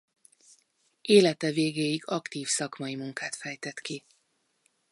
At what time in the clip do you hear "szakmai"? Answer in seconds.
2.47-2.95